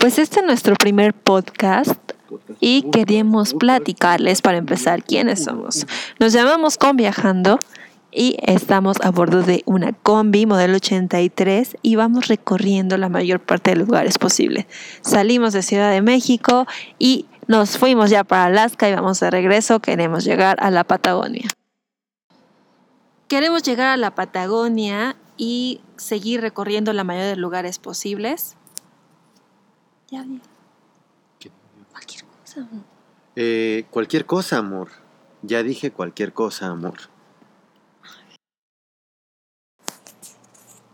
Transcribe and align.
Pues 0.00 0.18
este 0.18 0.40
es 0.40 0.46
nuestro 0.46 0.76
primer 0.76 1.12
podcast 1.12 2.00
y 2.58 2.90
queremos 2.90 3.52
platicarles 3.52 4.40
para 4.40 4.56
empezar 4.56 5.04
quiénes 5.04 5.44
somos. 5.44 5.86
Nos 6.18 6.32
llamamos 6.32 6.78
Conviajando 6.78 7.60
y 8.10 8.38
estamos 8.40 8.96
a 9.02 9.10
bordo 9.10 9.42
de 9.42 9.62
una 9.66 9.92
combi 9.92 10.46
modelo 10.46 10.76
83 10.76 11.76
y 11.82 11.96
vamos 11.96 12.28
recorriendo 12.28 12.96
la 12.96 13.10
mayor 13.10 13.40
parte 13.40 13.72
de 13.72 13.76
lugares 13.76 14.16
posibles. 14.16 14.64
Salimos 15.02 15.52
de 15.52 15.60
Ciudad 15.60 15.90
de 15.90 16.00
México 16.00 16.66
y 16.98 17.26
nos 17.46 17.76
fuimos 17.76 18.08
ya 18.08 18.24
para 18.24 18.46
Alaska 18.46 18.88
y 18.88 18.94
vamos 18.94 19.20
de 19.20 19.30
regreso. 19.30 19.80
Queremos 19.80 20.24
llegar 20.24 20.56
a 20.60 20.70
la 20.70 20.84
Patagonia. 20.84 21.50
Queremos 23.28 23.64
llegar 23.64 23.88
a 23.88 23.98
la 23.98 24.14
Patagonia 24.14 25.16
y 25.36 25.82
seguir 25.98 26.40
recorriendo 26.40 26.94
la 26.94 27.04
mayoría 27.04 27.28
de 27.28 27.36
lugares 27.36 27.78
posibles. 27.78 28.56
Ya 30.10 30.22
vi. 30.24 30.40
Cualquier 31.90 32.24
cosa. 32.24 32.60
amor. 32.60 32.84
Eh, 33.36 33.84
cualquier 33.90 34.26
cosa, 34.26 34.58
amor. 34.58 34.88
Ya 35.42 35.62
dije 35.62 35.92
cualquier 35.92 36.32
cosa, 36.32 36.66
amor. 36.66 36.94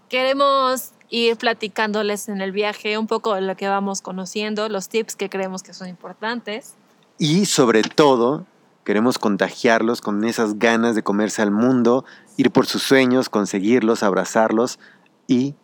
Queremos 0.09 0.92
ir 1.09 1.37
platicándoles 1.37 2.29
en 2.29 2.41
el 2.41 2.52
viaje 2.52 2.98
un 2.98 3.06
poco 3.06 3.34
de 3.34 3.41
lo 3.41 3.56
que 3.56 3.69
vamos 3.69 4.02
conociendo, 4.02 4.69
los 4.69 4.89
tips 4.89 5.17
que 5.17 5.28
creemos 5.28 5.62
que 5.62 5.73
son 5.73 5.89
importantes. 5.89 6.75
Y 7.19 7.47
sobre 7.47 7.83
todo, 7.83 8.47
queremos 8.84 9.19
contagiarlos 9.19 10.01
con 10.01 10.25
esas 10.25 10.59
ganas 10.59 10.95
de 10.95 11.03
comerse 11.03 11.42
al 11.42 11.51
mundo, 11.51 12.05
ir 12.37 12.51
por 12.51 12.67
sus 12.67 12.83
sueños, 12.83 13.28
conseguirlos, 13.28 14.03
abrazarlos 14.03 14.78
y 15.27 15.55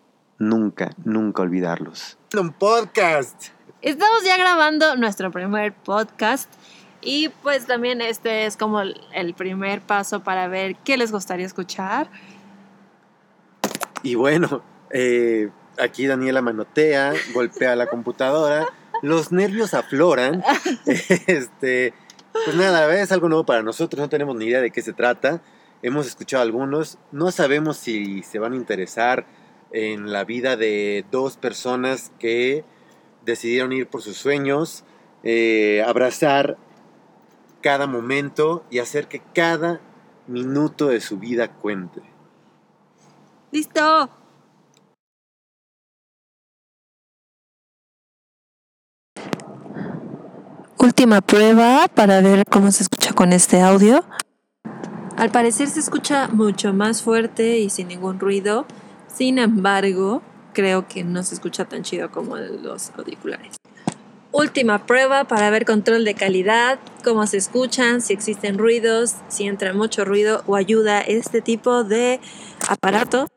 nunca, 0.42 0.90
nunca 1.04 1.42
olvidarlos. 1.42 2.18
Un 2.38 2.52
podcast. 2.52 3.48
Estamos 3.80 4.24
ya 4.24 4.36
grabando 4.36 4.96
nuestro 4.96 5.30
primer 5.30 5.72
podcast 5.72 6.52
y 7.00 7.28
pues 7.42 7.66
también 7.66 8.00
este 8.00 8.46
es 8.46 8.56
como 8.56 8.80
el 8.80 9.34
primer 9.36 9.80
paso 9.80 10.22
para 10.22 10.48
ver 10.48 10.76
qué 10.84 10.96
les 10.96 11.12
gustaría 11.12 11.46
escuchar. 11.46 12.10
Y 14.02 14.16
bueno, 14.16 14.62
eh, 14.90 15.50
aquí 15.78 16.06
Daniela 16.06 16.42
manotea, 16.42 17.12
golpea 17.34 17.76
la 17.76 17.86
computadora, 17.86 18.66
los 19.00 19.32
nervios 19.32 19.74
afloran. 19.74 20.42
Este, 21.26 21.94
pues 22.32 22.56
nada, 22.56 22.92
es 23.00 23.12
algo 23.12 23.28
nuevo 23.28 23.44
para 23.44 23.62
nosotros, 23.62 24.00
no 24.00 24.08
tenemos 24.08 24.34
ni 24.36 24.46
idea 24.46 24.60
de 24.60 24.70
qué 24.70 24.82
se 24.82 24.92
trata. 24.92 25.40
Hemos 25.82 26.06
escuchado 26.06 26.42
algunos, 26.42 26.98
no 27.10 27.30
sabemos 27.30 27.76
si 27.76 28.22
se 28.22 28.38
van 28.38 28.52
a 28.52 28.56
interesar 28.56 29.26
en 29.72 30.12
la 30.12 30.24
vida 30.24 30.56
de 30.56 31.04
dos 31.10 31.36
personas 31.36 32.12
que 32.18 32.64
decidieron 33.24 33.72
ir 33.72 33.86
por 33.86 34.02
sus 34.02 34.16
sueños, 34.16 34.84
eh, 35.22 35.82
abrazar 35.86 36.56
cada 37.60 37.86
momento 37.86 38.64
y 38.70 38.80
hacer 38.80 39.08
que 39.08 39.22
cada 39.34 39.80
minuto 40.26 40.88
de 40.88 41.00
su 41.00 41.18
vida 41.18 41.48
cuente. 41.48 42.02
¡Listo! 43.50 44.10
Última 50.78 51.20
prueba 51.20 51.86
para 51.94 52.20
ver 52.20 52.44
cómo 52.50 52.72
se 52.72 52.82
escucha 52.82 53.12
con 53.12 53.32
este 53.32 53.60
audio. 53.60 54.04
Al 55.16 55.30
parecer 55.30 55.68
se 55.68 55.78
escucha 55.78 56.26
mucho 56.26 56.72
más 56.72 57.02
fuerte 57.02 57.58
y 57.58 57.70
sin 57.70 57.86
ningún 57.86 58.18
ruido. 58.18 58.66
Sin 59.14 59.38
embargo, 59.38 60.22
creo 60.52 60.88
que 60.88 61.04
no 61.04 61.22
se 61.22 61.34
escucha 61.34 61.64
tan 61.64 61.82
chido 61.82 62.10
como 62.10 62.36
los 62.36 62.90
auriculares. 62.96 63.56
Última 64.32 64.86
prueba 64.86 65.24
para 65.24 65.50
ver 65.50 65.66
control 65.66 66.04
de 66.04 66.14
calidad, 66.14 66.78
cómo 67.04 67.26
se 67.26 67.36
escuchan, 67.36 68.00
si 68.00 68.14
existen 68.14 68.56
ruidos, 68.56 69.16
si 69.28 69.44
entra 69.44 69.74
mucho 69.74 70.06
ruido 70.06 70.42
o 70.46 70.56
ayuda 70.56 71.02
este 71.02 71.42
tipo 71.42 71.84
de 71.84 72.18
aparato. 72.66 73.28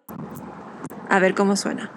A 1.09 1.19
ver 1.19 1.35
cómo 1.35 1.57
suena. 1.57 1.91